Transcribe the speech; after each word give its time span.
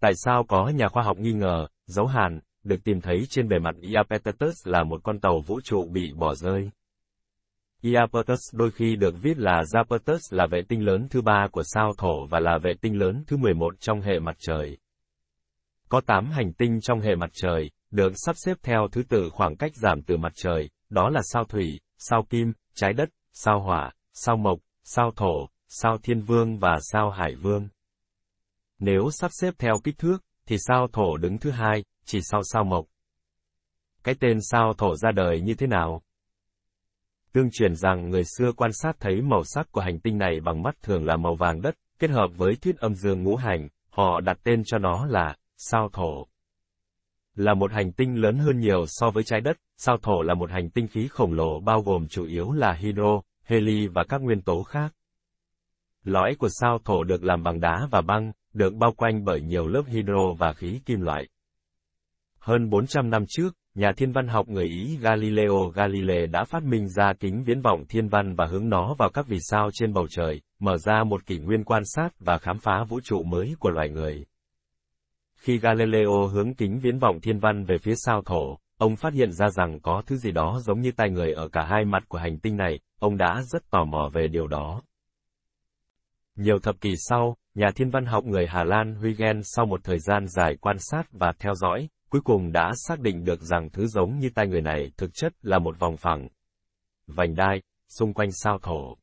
tại 0.00 0.12
sao 0.14 0.44
có 0.48 0.68
nhà 0.68 0.88
khoa 0.88 1.02
học 1.02 1.18
nghi 1.18 1.32
ngờ, 1.32 1.66
dấu 1.86 2.06
hàn, 2.06 2.40
được 2.64 2.84
tìm 2.84 3.00
thấy 3.00 3.26
trên 3.30 3.48
bề 3.48 3.58
mặt 3.58 3.74
Iapetus 3.80 4.68
là 4.68 4.84
một 4.84 5.00
con 5.04 5.20
tàu 5.20 5.40
vũ 5.46 5.60
trụ 5.64 5.88
bị 5.92 6.12
bỏ 6.16 6.34
rơi. 6.34 6.70
Iapetus 7.82 8.38
đôi 8.52 8.70
khi 8.70 8.96
được 8.96 9.14
viết 9.22 9.38
là 9.38 9.62
Japetus 9.74 10.18
là 10.30 10.46
vệ 10.50 10.62
tinh 10.68 10.84
lớn 10.84 11.06
thứ 11.10 11.22
ba 11.22 11.48
của 11.52 11.62
sao 11.64 11.92
thổ 11.98 12.26
và 12.26 12.40
là 12.40 12.58
vệ 12.58 12.72
tinh 12.80 12.98
lớn 12.98 13.24
thứ 13.26 13.36
11 13.36 13.74
trong 13.80 14.00
hệ 14.00 14.18
mặt 14.18 14.36
trời. 14.38 14.78
Có 15.88 16.00
8 16.06 16.30
hành 16.30 16.52
tinh 16.52 16.80
trong 16.80 17.00
hệ 17.00 17.14
mặt 17.14 17.30
trời, 17.32 17.70
được 17.90 18.12
sắp 18.16 18.36
xếp 18.36 18.56
theo 18.62 18.88
thứ 18.92 19.02
tự 19.08 19.30
khoảng 19.30 19.56
cách 19.56 19.72
giảm 19.74 20.02
từ 20.02 20.16
mặt 20.16 20.32
trời, 20.34 20.70
đó 20.88 21.08
là 21.08 21.20
sao 21.24 21.44
thủy, 21.44 21.80
sao 21.98 22.26
kim, 22.30 22.52
trái 22.74 22.92
đất, 22.92 23.08
sao 23.32 23.60
hỏa, 23.60 23.92
sao 24.12 24.36
mộc, 24.36 24.58
sao 24.84 25.10
thổ, 25.16 25.48
sao 25.68 25.98
thiên 26.02 26.20
vương 26.20 26.58
và 26.58 26.78
sao 26.92 27.10
hải 27.10 27.34
vương. 27.34 27.68
Nếu 28.80 29.10
sắp 29.10 29.30
xếp 29.40 29.54
theo 29.58 29.74
kích 29.84 29.98
thước, 29.98 30.18
thì 30.46 30.56
sao 30.58 30.88
thổ 30.92 31.16
đứng 31.16 31.38
thứ 31.38 31.50
hai, 31.50 31.84
chỉ 32.04 32.20
sau 32.22 32.40
sao 32.44 32.64
mộc. 32.64 32.84
Cái 34.04 34.14
tên 34.20 34.38
sao 34.50 34.72
thổ 34.78 34.96
ra 34.96 35.10
đời 35.12 35.40
như 35.40 35.54
thế 35.54 35.66
nào? 35.66 36.02
Tương 37.32 37.50
truyền 37.50 37.74
rằng 37.74 38.10
người 38.10 38.24
xưa 38.24 38.52
quan 38.56 38.70
sát 38.72 38.92
thấy 39.00 39.22
màu 39.22 39.42
sắc 39.44 39.72
của 39.72 39.80
hành 39.80 40.00
tinh 40.00 40.18
này 40.18 40.40
bằng 40.40 40.62
mắt 40.62 40.74
thường 40.82 41.04
là 41.04 41.16
màu 41.16 41.34
vàng 41.34 41.62
đất, 41.62 41.74
kết 41.98 42.10
hợp 42.10 42.28
với 42.36 42.56
thuyết 42.56 42.76
âm 42.76 42.94
dương 42.94 43.22
ngũ 43.22 43.36
hành, 43.36 43.68
họ 43.90 44.20
đặt 44.20 44.38
tên 44.42 44.62
cho 44.66 44.78
nó 44.78 45.06
là 45.06 45.36
sao 45.56 45.88
thổ. 45.92 46.26
Là 47.34 47.54
một 47.54 47.72
hành 47.72 47.92
tinh 47.92 48.14
lớn 48.14 48.38
hơn 48.38 48.60
nhiều 48.60 48.84
so 48.86 49.10
với 49.10 49.24
trái 49.24 49.40
đất, 49.40 49.56
sao 49.76 49.96
thổ 50.02 50.22
là 50.22 50.34
một 50.34 50.50
hành 50.50 50.70
tinh 50.70 50.88
khí 50.88 51.08
khổng 51.08 51.32
lồ 51.32 51.60
bao 51.60 51.82
gồm 51.82 52.08
chủ 52.08 52.26
yếu 52.26 52.52
là 52.52 52.72
hydro, 52.72 53.22
heli 53.44 53.86
và 53.86 54.04
các 54.08 54.20
nguyên 54.22 54.42
tố 54.42 54.62
khác. 54.62 54.94
Lõi 56.04 56.34
của 56.38 56.48
sao 56.50 56.78
thổ 56.84 57.04
được 57.04 57.24
làm 57.24 57.42
bằng 57.42 57.60
đá 57.60 57.88
và 57.90 58.00
băng, 58.00 58.32
được 58.52 58.74
bao 58.74 58.92
quanh 58.92 59.24
bởi 59.24 59.40
nhiều 59.40 59.68
lớp 59.68 59.82
hydro 59.86 60.32
và 60.38 60.52
khí 60.52 60.80
kim 60.86 61.00
loại. 61.00 61.28
Hơn 62.38 62.70
400 62.70 63.10
năm 63.10 63.24
trước, 63.28 63.56
nhà 63.74 63.92
thiên 63.96 64.12
văn 64.12 64.28
học 64.28 64.48
người 64.48 64.64
Ý 64.64 64.98
Galileo 65.00 65.72
Galilei 65.74 66.26
đã 66.26 66.44
phát 66.44 66.62
minh 66.62 66.88
ra 66.88 67.12
kính 67.20 67.44
viễn 67.44 67.62
vọng 67.62 67.84
thiên 67.88 68.08
văn 68.08 68.34
và 68.34 68.46
hướng 68.46 68.68
nó 68.68 68.94
vào 68.98 69.10
các 69.10 69.26
vì 69.28 69.38
sao 69.40 69.70
trên 69.72 69.92
bầu 69.92 70.06
trời, 70.10 70.40
mở 70.58 70.76
ra 70.78 71.04
một 71.04 71.26
kỷ 71.26 71.38
nguyên 71.38 71.64
quan 71.64 71.82
sát 71.84 72.08
và 72.18 72.38
khám 72.38 72.58
phá 72.58 72.84
vũ 72.88 73.00
trụ 73.00 73.22
mới 73.22 73.54
của 73.58 73.70
loài 73.70 73.88
người. 73.88 74.24
Khi 75.34 75.58
Galileo 75.58 76.26
hướng 76.26 76.54
kính 76.54 76.78
viễn 76.78 76.98
vọng 76.98 77.20
thiên 77.20 77.38
văn 77.38 77.64
về 77.64 77.78
phía 77.78 77.94
sao 77.96 78.22
thổ, 78.26 78.58
ông 78.78 78.96
phát 78.96 79.12
hiện 79.12 79.32
ra 79.32 79.50
rằng 79.50 79.80
có 79.80 80.02
thứ 80.06 80.16
gì 80.16 80.30
đó 80.30 80.60
giống 80.64 80.80
như 80.80 80.92
tay 80.96 81.10
người 81.10 81.32
ở 81.32 81.48
cả 81.48 81.66
hai 81.70 81.84
mặt 81.84 82.02
của 82.08 82.18
hành 82.18 82.38
tinh 82.38 82.56
này, 82.56 82.80
ông 82.98 83.16
đã 83.16 83.42
rất 83.42 83.70
tò 83.70 83.84
mò 83.84 84.10
về 84.12 84.28
điều 84.28 84.46
đó. 84.46 84.82
Nhiều 86.36 86.58
thập 86.58 86.80
kỷ 86.80 86.94
sau, 86.96 87.36
nhà 87.60 87.70
thiên 87.74 87.90
văn 87.90 88.06
học 88.06 88.24
người 88.24 88.46
Hà 88.46 88.64
Lan 88.64 88.94
Huygens 88.94 89.46
sau 89.56 89.66
một 89.66 89.80
thời 89.84 89.98
gian 89.98 90.26
dài 90.28 90.56
quan 90.60 90.76
sát 90.78 91.02
và 91.12 91.32
theo 91.38 91.54
dõi, 91.54 91.88
cuối 92.10 92.20
cùng 92.24 92.52
đã 92.52 92.72
xác 92.74 93.00
định 93.00 93.24
được 93.24 93.40
rằng 93.40 93.70
thứ 93.70 93.86
giống 93.86 94.18
như 94.18 94.30
tay 94.34 94.46
người 94.46 94.60
này 94.60 94.90
thực 94.96 95.10
chất 95.14 95.32
là 95.42 95.58
một 95.58 95.78
vòng 95.78 95.96
phẳng. 95.96 96.28
Vành 97.06 97.34
đai, 97.34 97.62
xung 97.98 98.14
quanh 98.14 98.28
sao 98.32 98.58
thổ. 98.62 98.96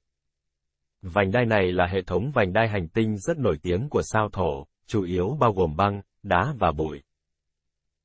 Vành 1.01 1.31
đai 1.31 1.45
này 1.45 1.71
là 1.71 1.87
hệ 1.87 2.01
thống 2.07 2.31
vành 2.33 2.53
đai 2.53 2.67
hành 2.67 2.87
tinh 2.87 3.17
rất 3.17 3.37
nổi 3.37 3.57
tiếng 3.61 3.89
của 3.89 4.01
sao 4.03 4.29
thổ, 4.33 4.67
chủ 4.87 5.03
yếu 5.03 5.37
bao 5.39 5.53
gồm 5.53 5.75
băng, 5.75 6.01
đá 6.23 6.53
và 6.59 6.71
bụi. 6.71 7.01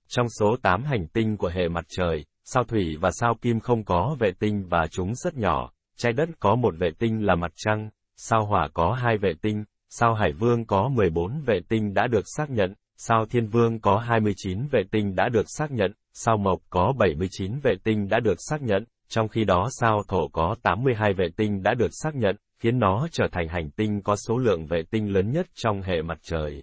Trong 0.09 0.27
số 0.41 0.57
8 0.63 0.85
hành 0.85 1.07
tinh 1.07 1.37
của 1.37 1.51
hệ 1.55 1.69
mặt 1.69 1.85
trời, 1.89 2.25
sao 2.45 2.65
thủy 2.65 2.97
và 3.01 3.11
sao 3.13 3.35
kim 3.43 3.61
không 3.61 3.85
có 3.85 4.17
vệ 4.19 4.31
tinh 4.39 4.67
và 4.69 4.87
chúng 4.91 5.15
rất 5.15 5.35
nhỏ, 5.35 5.73
trái 5.97 6.13
đất 6.13 6.29
có 6.41 6.55
một 6.55 6.75
vệ 6.79 6.91
tinh 6.99 7.27
là 7.27 7.35
mặt 7.35 7.53
trăng, 7.57 7.91
sao 8.17 8.47
hỏa 8.47 8.69
có 8.75 8.93
hai 8.93 9.19
vệ 9.19 9.33
tinh, 9.43 9.65
sao 9.99 10.15
hải 10.15 10.33
vương 10.33 10.65
có 10.65 10.89
14 10.89 11.41
vệ 11.47 11.61
tinh 11.69 11.95
đã 11.95 12.07
được 12.07 12.25
xác 12.37 12.51
nhận, 12.51 12.75
sao 12.97 13.27
thiên 13.27 13.47
vương 13.47 13.81
có 13.81 13.99
29 13.99 14.67
vệ 14.71 14.83
tinh 14.91 15.15
đã 15.15 15.29
được 15.29 15.47
xác 15.47 15.71
nhận, 15.71 15.93
sao 16.13 16.37
mộc 16.37 16.61
có 16.71 16.93
79 16.99 17.61
vệ 17.63 17.75
tinh 17.85 18.09
đã 18.09 18.21
được 18.21 18.37
xác 18.39 18.63
nhận, 18.63 18.85
trong 19.09 19.29
khi 19.29 19.45
đó 19.45 19.69
sao 19.71 20.03
thổ 20.09 20.29
có 20.29 20.57
82 20.63 21.13
vệ 21.13 21.27
tinh 21.37 21.63
đã 21.63 21.75
được 21.75 21.91
xác 22.03 22.15
nhận, 22.15 22.37
khiến 22.59 22.79
nó 22.79 23.09
trở 23.11 23.25
thành 23.33 23.49
hành 23.49 23.71
tinh 23.71 24.03
có 24.03 24.17
số 24.17 24.39
lượng 24.39 24.67
vệ 24.67 24.83
tinh 24.91 25.13
lớn 25.13 25.31
nhất 25.31 25.47
trong 25.55 25.83
hệ 25.83 26.03
mặt 26.03 26.19
trời. 26.23 26.63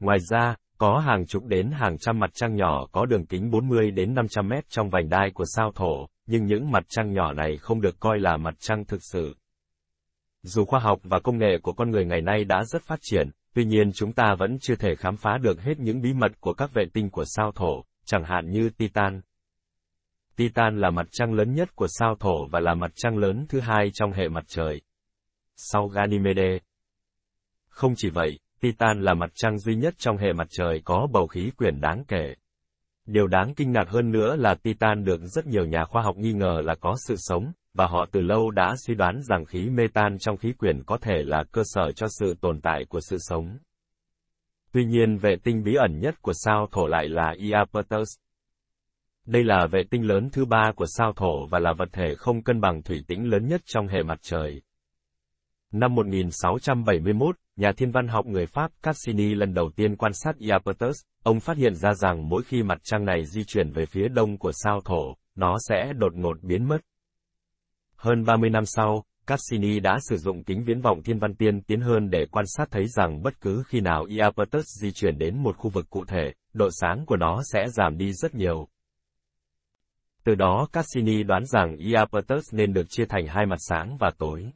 Ngoài 0.00 0.18
ra, 0.30 0.54
có 0.78 0.98
hàng 0.98 1.26
chục 1.26 1.44
đến 1.44 1.70
hàng 1.70 1.98
trăm 1.98 2.18
mặt 2.18 2.30
trăng 2.34 2.56
nhỏ 2.56 2.86
có 2.92 3.06
đường 3.06 3.26
kính 3.26 3.50
40 3.50 3.90
đến 3.90 4.14
500 4.14 4.48
mét 4.48 4.64
trong 4.68 4.90
vành 4.90 5.08
đai 5.08 5.30
của 5.30 5.44
sao 5.46 5.72
thổ, 5.74 6.08
nhưng 6.26 6.44
những 6.44 6.70
mặt 6.70 6.84
trăng 6.88 7.12
nhỏ 7.12 7.32
này 7.32 7.56
không 7.56 7.80
được 7.80 8.00
coi 8.00 8.18
là 8.18 8.36
mặt 8.36 8.54
trăng 8.58 8.84
thực 8.84 9.00
sự. 9.12 9.34
Dù 10.42 10.64
khoa 10.64 10.80
học 10.80 10.98
và 11.02 11.20
công 11.20 11.38
nghệ 11.38 11.58
của 11.62 11.72
con 11.72 11.90
người 11.90 12.04
ngày 12.04 12.20
nay 12.20 12.44
đã 12.44 12.64
rất 12.64 12.82
phát 12.82 12.98
triển, 13.02 13.30
tuy 13.54 13.64
nhiên 13.64 13.92
chúng 13.94 14.12
ta 14.12 14.34
vẫn 14.38 14.58
chưa 14.60 14.74
thể 14.74 14.94
khám 14.94 15.16
phá 15.16 15.38
được 15.38 15.60
hết 15.60 15.78
những 15.78 16.00
bí 16.00 16.12
mật 16.12 16.32
của 16.40 16.52
các 16.52 16.70
vệ 16.74 16.84
tinh 16.92 17.10
của 17.10 17.24
sao 17.26 17.52
thổ, 17.54 17.84
chẳng 18.04 18.24
hạn 18.24 18.50
như 18.50 18.70
Titan. 18.70 19.20
Titan 20.36 20.80
là 20.80 20.90
mặt 20.90 21.06
trăng 21.10 21.32
lớn 21.32 21.54
nhất 21.54 21.76
của 21.76 21.86
sao 21.88 22.16
thổ 22.20 22.46
và 22.46 22.60
là 22.60 22.74
mặt 22.74 22.90
trăng 22.94 23.16
lớn 23.16 23.46
thứ 23.48 23.60
hai 23.60 23.90
trong 23.94 24.12
hệ 24.12 24.28
mặt 24.28 24.44
trời. 24.46 24.80
Sau 25.56 25.88
Ganymede. 25.88 26.58
Không 27.68 27.94
chỉ 27.96 28.10
vậy, 28.10 28.38
Titan 28.60 29.02
là 29.02 29.14
mặt 29.14 29.30
trăng 29.34 29.58
duy 29.58 29.74
nhất 29.76 29.94
trong 29.98 30.16
hệ 30.16 30.32
mặt 30.32 30.46
trời 30.50 30.80
có 30.84 31.08
bầu 31.12 31.26
khí 31.26 31.50
quyển 31.56 31.80
đáng 31.80 32.04
kể. 32.08 32.34
Điều 33.06 33.26
đáng 33.26 33.54
kinh 33.54 33.72
ngạc 33.72 33.88
hơn 33.88 34.10
nữa 34.10 34.36
là 34.36 34.54
Titan 34.54 35.04
được 35.04 35.20
rất 35.20 35.46
nhiều 35.46 35.64
nhà 35.64 35.84
khoa 35.84 36.02
học 36.02 36.16
nghi 36.16 36.32
ngờ 36.32 36.60
là 36.64 36.74
có 36.74 36.94
sự 37.06 37.14
sống, 37.18 37.52
và 37.74 37.86
họ 37.86 38.06
từ 38.12 38.20
lâu 38.20 38.50
đã 38.50 38.74
suy 38.86 38.94
đoán 38.94 39.20
rằng 39.22 39.44
khí 39.44 39.70
metan 39.70 40.18
trong 40.18 40.36
khí 40.36 40.52
quyển 40.52 40.82
có 40.84 40.98
thể 40.98 41.22
là 41.24 41.44
cơ 41.52 41.62
sở 41.64 41.92
cho 41.92 42.06
sự 42.18 42.34
tồn 42.40 42.60
tại 42.60 42.84
của 42.88 43.00
sự 43.00 43.16
sống. 43.20 43.58
Tuy 44.72 44.84
nhiên 44.84 45.16
vệ 45.16 45.36
tinh 45.44 45.62
bí 45.64 45.74
ẩn 45.74 46.00
nhất 46.00 46.22
của 46.22 46.32
sao 46.34 46.68
thổ 46.72 46.86
lại 46.86 47.08
là 47.08 47.34
Iapetus. 47.38 48.08
Đây 49.26 49.44
là 49.44 49.66
vệ 49.72 49.82
tinh 49.90 50.08
lớn 50.08 50.28
thứ 50.32 50.44
ba 50.44 50.72
của 50.76 50.86
sao 50.88 51.12
thổ 51.16 51.46
và 51.46 51.58
là 51.58 51.72
vật 51.78 51.88
thể 51.92 52.14
không 52.18 52.42
cân 52.42 52.60
bằng 52.60 52.82
thủy 52.82 53.04
tĩnh 53.08 53.30
lớn 53.30 53.46
nhất 53.46 53.60
trong 53.64 53.88
hệ 53.88 54.02
mặt 54.02 54.18
trời. 54.22 54.62
Năm 55.72 55.94
1671, 55.94 57.36
nhà 57.56 57.72
thiên 57.76 57.90
văn 57.90 58.08
học 58.08 58.26
người 58.26 58.46
Pháp 58.46 58.70
Cassini 58.82 59.34
lần 59.34 59.54
đầu 59.54 59.70
tiên 59.76 59.96
quan 59.96 60.12
sát 60.14 60.38
Iapetus, 60.38 60.96
ông 61.22 61.40
phát 61.40 61.56
hiện 61.56 61.74
ra 61.74 61.94
rằng 61.94 62.28
mỗi 62.28 62.42
khi 62.42 62.62
mặt 62.62 62.78
trăng 62.82 63.04
này 63.04 63.26
di 63.26 63.44
chuyển 63.44 63.72
về 63.72 63.86
phía 63.86 64.08
đông 64.08 64.38
của 64.38 64.52
sao 64.54 64.80
thổ, 64.84 65.16
nó 65.34 65.56
sẽ 65.68 65.92
đột 65.96 66.14
ngột 66.14 66.42
biến 66.42 66.68
mất. 66.68 66.78
Hơn 68.00 68.24
30 68.24 68.50
năm 68.50 68.66
sau, 68.66 69.04
Cassini 69.26 69.80
đã 69.80 69.98
sử 70.08 70.16
dụng 70.16 70.44
kính 70.44 70.64
viễn 70.64 70.80
vọng 70.80 71.02
thiên 71.02 71.18
văn 71.18 71.34
tiên 71.34 71.62
tiến 71.62 71.80
hơn 71.80 72.10
để 72.10 72.26
quan 72.30 72.44
sát 72.48 72.70
thấy 72.70 72.86
rằng 72.88 73.22
bất 73.22 73.40
cứ 73.40 73.62
khi 73.66 73.80
nào 73.80 74.04
Iapetus 74.04 74.64
di 74.80 74.92
chuyển 74.92 75.18
đến 75.18 75.42
một 75.42 75.56
khu 75.56 75.70
vực 75.70 75.90
cụ 75.90 76.04
thể, 76.04 76.32
độ 76.52 76.68
sáng 76.72 77.06
của 77.06 77.16
nó 77.16 77.42
sẽ 77.52 77.66
giảm 77.68 77.98
đi 77.98 78.12
rất 78.12 78.34
nhiều. 78.34 78.68
Từ 80.24 80.34
đó 80.34 80.68
Cassini 80.72 81.22
đoán 81.22 81.46
rằng 81.46 81.76
Iapetus 81.76 82.54
nên 82.54 82.72
được 82.72 82.86
chia 82.88 83.04
thành 83.06 83.26
hai 83.26 83.46
mặt 83.46 83.58
sáng 83.58 83.96
và 84.00 84.10
tối. 84.18 84.50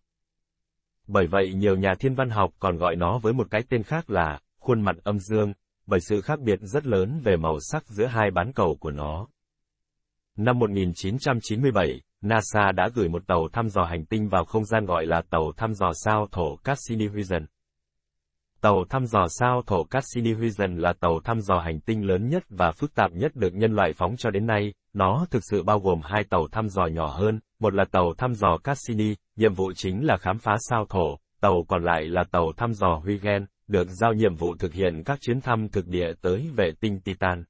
Bởi 1.06 1.26
vậy 1.26 1.52
nhiều 1.54 1.76
nhà 1.76 1.94
thiên 2.00 2.14
văn 2.14 2.30
học 2.30 2.50
còn 2.58 2.76
gọi 2.76 2.96
nó 2.96 3.18
với 3.18 3.32
một 3.32 3.46
cái 3.50 3.62
tên 3.68 3.82
khác 3.82 4.10
là 4.10 4.40
khuôn 4.58 4.80
mặt 4.80 4.96
âm 5.04 5.18
dương, 5.18 5.52
bởi 5.86 6.00
sự 6.00 6.20
khác 6.20 6.40
biệt 6.40 6.58
rất 6.62 6.86
lớn 6.86 7.20
về 7.24 7.36
màu 7.36 7.58
sắc 7.60 7.88
giữa 7.88 8.06
hai 8.06 8.30
bán 8.30 8.52
cầu 8.52 8.76
của 8.80 8.90
nó. 8.90 9.26
Năm 10.38 10.58
1997, 10.58 12.00
NASA 12.20 12.72
đã 12.72 12.88
gửi 12.94 13.08
một 13.08 13.26
tàu 13.26 13.48
thăm 13.52 13.68
dò 13.68 13.84
hành 13.84 14.04
tinh 14.04 14.28
vào 14.28 14.44
không 14.44 14.64
gian 14.64 14.84
gọi 14.86 15.06
là 15.06 15.22
tàu 15.30 15.52
thăm 15.56 15.74
dò 15.74 15.90
sao 16.04 16.26
thổ 16.32 16.56
Cassini-Huygens. 16.64 17.44
Tàu 18.60 18.84
thăm 18.90 19.06
dò 19.06 19.26
sao 19.28 19.62
thổ 19.66 19.84
Cassini-Huygens 19.84 20.78
là 20.78 20.92
tàu 21.00 21.20
thăm 21.24 21.40
dò 21.40 21.58
hành 21.58 21.80
tinh 21.80 22.06
lớn 22.06 22.28
nhất 22.28 22.44
và 22.48 22.72
phức 22.72 22.94
tạp 22.94 23.12
nhất 23.12 23.36
được 23.36 23.54
nhân 23.54 23.72
loại 23.72 23.92
phóng 23.92 24.16
cho 24.18 24.30
đến 24.30 24.46
nay. 24.46 24.74
Nó 24.92 25.26
thực 25.30 25.42
sự 25.50 25.62
bao 25.62 25.80
gồm 25.80 26.00
hai 26.04 26.24
tàu 26.24 26.48
thăm 26.52 26.68
dò 26.68 26.86
nhỏ 26.86 27.06
hơn, 27.06 27.40
một 27.60 27.74
là 27.74 27.84
tàu 27.90 28.14
thăm 28.18 28.34
dò 28.34 28.58
Cassini, 28.64 29.14
nhiệm 29.36 29.54
vụ 29.54 29.72
chính 29.76 30.04
là 30.04 30.16
khám 30.16 30.38
phá 30.38 30.56
sao 30.58 30.86
thổ, 30.88 31.18
tàu 31.40 31.64
còn 31.68 31.84
lại 31.84 32.04
là 32.04 32.24
tàu 32.30 32.52
thăm 32.56 32.72
dò 32.72 33.00
Huygens, 33.04 33.46
được 33.68 33.88
giao 33.90 34.12
nhiệm 34.12 34.34
vụ 34.34 34.54
thực 34.58 34.72
hiện 34.72 35.02
các 35.04 35.18
chuyến 35.20 35.40
thăm 35.40 35.68
thực 35.68 35.88
địa 35.88 36.12
tới 36.22 36.50
vệ 36.56 36.70
tinh 36.80 37.00
Titan. 37.00 37.44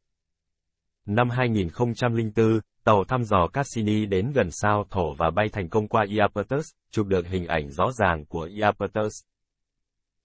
Năm 1.07 1.31
2004, 1.31 2.61
Tàu 2.85 3.05
thăm 3.05 3.25
dò 3.25 3.49
Cassini 3.53 4.07
đến 4.07 4.33
gần 4.35 4.49
sao 4.51 4.87
thổ 4.91 5.15
và 5.15 5.31
bay 5.31 5.49
thành 5.53 5.69
công 5.69 5.89
qua 5.89 6.05
Iapetus, 6.09 6.67
chụp 6.91 7.07
được 7.07 7.27
hình 7.27 7.47
ảnh 7.47 7.71
rõ 7.71 7.93
ràng 7.93 8.25
của 8.25 8.49
Iapetus. 8.57 9.13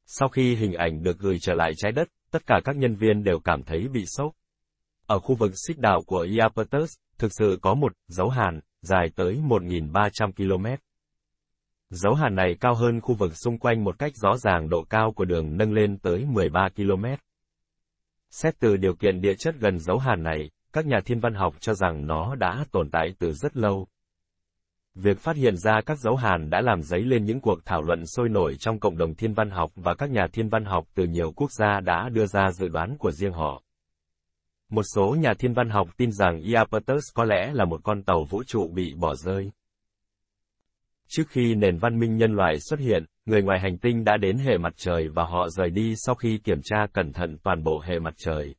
Sau 0.06 0.30
khi 0.30 0.56
hình 0.56 0.74
ảnh 0.74 1.04
được 1.04 1.20
gửi 1.20 1.38
trở 1.42 1.54
lại 1.54 1.72
trái 1.78 1.92
đất, 1.92 2.08
tất 2.32 2.48
cả 2.48 2.60
các 2.64 2.76
nhân 2.76 2.96
viên 2.96 3.24
đều 3.24 3.40
cảm 3.40 3.64
thấy 3.64 3.88
bị 3.88 4.04
sốc. 4.06 4.32
Ở 5.08 5.20
khu 5.20 5.36
vực 5.36 5.52
xích 5.68 5.80
đạo 5.80 6.02
của 6.08 6.28
Iapetus, 6.32 6.94
thực 7.18 7.32
sự 7.40 7.60
có 7.62 7.74
một 7.74 7.94
dấu 8.08 8.30
hàn, 8.30 8.60
dài 8.82 9.08
tới 9.16 9.40
1.300 9.48 10.32
km. 10.32 10.66
Dấu 11.90 12.14
hàn 12.14 12.36
này 12.36 12.56
cao 12.60 12.76
hơn 12.76 13.02
khu 13.02 13.16
vực 13.16 13.32
xung 13.36 13.58
quanh 13.58 13.84
một 13.84 14.00
cách 14.00 14.12
rõ 14.16 14.38
ràng 14.38 14.70
độ 14.70 14.84
cao 14.90 15.12
của 15.16 15.26
đường 15.26 15.58
nâng 15.58 15.74
lên 15.74 15.98
tới 15.98 16.26
13 16.26 16.70
km. 16.76 17.06
Xét 18.30 18.60
từ 18.60 18.78
điều 18.78 18.96
kiện 18.96 19.22
địa 19.22 19.34
chất 19.40 19.56
gần 19.60 19.80
dấu 19.80 19.98
hàn 19.98 20.24
này, 20.24 20.50
các 20.74 20.86
nhà 20.86 21.00
thiên 21.06 21.20
văn 21.20 21.34
học 21.34 21.56
cho 21.60 21.74
rằng 21.74 22.08
nó 22.08 22.36
đã 22.36 22.66
tồn 22.72 22.90
tại 22.92 23.14
từ 23.20 23.32
rất 23.32 23.58
lâu. 23.58 23.88
Việc 24.96 25.20
phát 25.20 25.36
hiện 25.36 25.58
ra 25.58 25.82
các 25.86 26.00
dấu 26.00 26.16
hàn 26.16 26.50
đã 26.50 26.62
làm 26.62 26.82
dấy 26.82 27.02
lên 27.02 27.26
những 27.26 27.42
cuộc 27.42 27.66
thảo 27.66 27.82
luận 27.82 28.06
sôi 28.06 28.30
nổi 28.30 28.56
trong 28.60 28.80
cộng 28.80 28.98
đồng 28.98 29.16
thiên 29.16 29.34
văn 29.34 29.50
học 29.50 29.72
và 29.76 29.96
các 29.96 30.10
nhà 30.10 30.28
thiên 30.34 30.50
văn 30.50 30.66
học 30.66 30.86
từ 30.96 31.06
nhiều 31.06 31.32
quốc 31.32 31.52
gia 31.52 31.80
đã 31.80 32.10
đưa 32.10 32.26
ra 32.26 32.52
dự 32.52 32.68
đoán 32.68 32.98
của 32.98 33.12
riêng 33.12 33.34
họ. 33.34 33.64
Một 34.70 34.84
số 34.84 35.16
nhà 35.20 35.34
thiên 35.40 35.54
văn 35.54 35.70
học 35.70 35.90
tin 35.98 36.12
rằng 36.12 36.42
Iapetus 36.42 37.04
có 37.14 37.24
lẽ 37.24 37.52
là 37.54 37.66
một 37.66 37.80
con 37.84 38.04
tàu 38.04 38.24
vũ 38.24 38.44
trụ 38.44 38.68
bị 38.68 38.94
bỏ 38.94 39.16
rơi. 39.16 39.52
Trước 41.08 41.24
khi 41.30 41.56
nền 41.56 41.78
văn 41.78 42.00
minh 42.00 42.18
nhân 42.18 42.34
loại 42.36 42.60
xuất 42.60 42.80
hiện, 42.80 43.06
người 43.26 43.42
ngoài 43.42 43.60
hành 43.60 43.78
tinh 43.78 44.04
đã 44.04 44.18
đến 44.18 44.38
hệ 44.38 44.58
mặt 44.58 44.74
trời 44.76 45.08
và 45.08 45.24
họ 45.24 45.50
rời 45.50 45.70
đi 45.70 45.94
sau 45.96 46.16
khi 46.16 46.38
kiểm 46.38 46.62
tra 46.64 46.88
cẩn 46.94 47.14
thận 47.14 47.38
toàn 47.44 47.64
bộ 47.64 47.82
hệ 47.86 48.00
mặt 48.00 48.14
trời. 48.18 48.56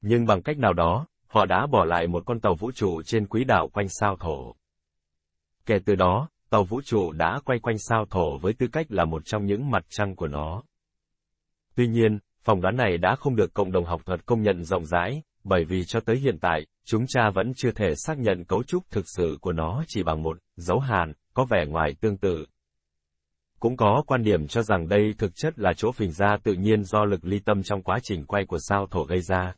Nhưng 0.00 0.26
bằng 0.26 0.42
cách 0.42 0.58
nào 0.58 0.72
đó, 0.72 1.06
họ 1.26 1.46
đã 1.46 1.66
bỏ 1.66 1.84
lại 1.84 2.06
một 2.06 2.22
con 2.26 2.40
tàu 2.40 2.54
vũ 2.54 2.72
trụ 2.72 3.02
trên 3.02 3.26
quỹ 3.26 3.44
đạo 3.44 3.68
quanh 3.68 3.88
sao 3.88 4.16
thổ. 4.16 4.54
Kể 5.66 5.78
từ 5.84 5.94
đó, 5.94 6.28
tàu 6.50 6.64
vũ 6.64 6.80
trụ 6.84 7.12
đã 7.12 7.40
quay 7.44 7.58
quanh 7.58 7.78
sao 7.78 8.04
thổ 8.10 8.38
với 8.38 8.52
tư 8.52 8.66
cách 8.72 8.86
là 8.88 9.04
một 9.04 9.22
trong 9.24 9.46
những 9.46 9.70
mặt 9.70 9.84
trăng 9.88 10.16
của 10.16 10.28
nó. 10.28 10.62
Tuy 11.74 11.88
nhiên, 11.88 12.18
phỏng 12.42 12.60
đoán 12.60 12.76
này 12.76 12.98
đã 12.98 13.16
không 13.16 13.36
được 13.36 13.54
cộng 13.54 13.72
đồng 13.72 13.84
học 13.84 14.02
thuật 14.06 14.26
công 14.26 14.42
nhận 14.42 14.64
rộng 14.64 14.86
rãi, 14.86 15.22
bởi 15.44 15.64
vì 15.64 15.84
cho 15.84 16.00
tới 16.00 16.16
hiện 16.16 16.38
tại, 16.40 16.66
chúng 16.84 17.04
ta 17.14 17.30
vẫn 17.34 17.52
chưa 17.56 17.70
thể 17.70 17.94
xác 17.96 18.18
nhận 18.18 18.44
cấu 18.44 18.62
trúc 18.62 18.90
thực 18.90 19.04
sự 19.16 19.38
của 19.40 19.52
nó 19.52 19.84
chỉ 19.88 20.02
bằng 20.02 20.22
một 20.22 20.38
dấu 20.56 20.78
hàn, 20.78 21.12
có 21.34 21.44
vẻ 21.50 21.66
ngoài 21.66 21.94
tương 22.00 22.16
tự. 22.16 22.46
Cũng 23.60 23.76
có 23.76 24.02
quan 24.06 24.22
điểm 24.22 24.46
cho 24.46 24.62
rằng 24.62 24.88
đây 24.88 25.14
thực 25.18 25.32
chất 25.34 25.58
là 25.58 25.72
chỗ 25.76 25.92
phình 25.92 26.12
ra 26.12 26.36
tự 26.42 26.54
nhiên 26.54 26.84
do 26.84 27.04
lực 27.04 27.24
ly 27.24 27.38
tâm 27.38 27.62
trong 27.62 27.82
quá 27.82 27.98
trình 28.02 28.24
quay 28.24 28.44
của 28.44 28.58
sao 28.68 28.86
thổ 28.90 29.04
gây 29.04 29.20
ra. 29.20 29.54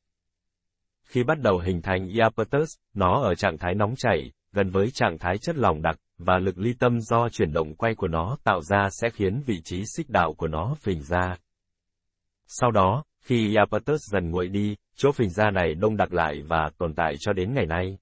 Khi 1.11 1.23
bắt 1.23 1.39
đầu 1.41 1.59
hình 1.59 1.83
thành 1.83 2.09
Iapetus, 2.09 2.69
nó 2.95 3.23
ở 3.23 3.35
trạng 3.35 3.59
thái 3.59 3.75
nóng 3.75 3.95
chảy, 3.97 4.33
gần 4.53 4.71
với 4.71 4.91
trạng 4.91 5.19
thái 5.19 5.39
chất 5.39 5.57
lỏng 5.57 5.83
đặc, 5.83 5.97
và 6.19 6.39
lực 6.39 6.59
ly 6.59 6.75
tâm 6.79 7.01
do 7.01 7.29
chuyển 7.29 7.53
động 7.53 7.75
quay 7.75 7.95
của 7.95 8.09
nó 8.09 8.37
tạo 8.45 8.61
ra 8.61 8.89
sẽ 8.91 9.11
khiến 9.11 9.43
vị 9.47 9.61
trí 9.65 9.85
xích 9.87 10.11
đạo 10.11 10.35
của 10.35 10.49
nó 10.49 10.75
phình 10.81 11.03
ra. 11.03 11.37
Sau 12.47 12.71
đó, 12.71 13.05
khi 13.23 13.55
Iapetus 13.57 14.01
dần 14.13 14.31
nguội 14.31 14.49
đi, 14.49 14.77
chỗ 14.97 15.13
phình 15.13 15.31
ra 15.31 15.51
này 15.51 15.75
đông 15.75 15.97
đặc 15.97 16.13
lại 16.13 16.43
và 16.49 16.71
tồn 16.79 16.95
tại 16.95 17.15
cho 17.21 17.33
đến 17.33 17.55
ngày 17.55 17.67
nay. 17.67 17.99